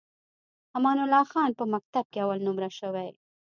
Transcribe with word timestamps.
امان 0.77 0.97
الله 1.03 1.23
خان 1.31 1.51
په 1.59 1.63
مکتب 1.73 2.05
کې 2.11 2.19
اول 2.23 2.39
نمره 2.47 2.69
شوی. 2.79 3.09